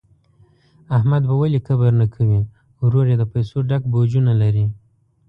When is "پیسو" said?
3.33-3.57